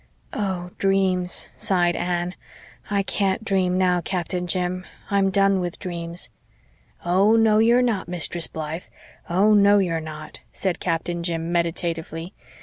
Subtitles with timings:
[0.33, 2.33] "Oh dreams," sighed Anne.
[2.89, 6.29] "I can't dream now, Captain Jim I'm done with dreams."
[7.05, 8.85] "Oh, no, you're not, Mistress Blythe
[9.29, 12.33] oh, no, you're not," said Captain Jim meditatively.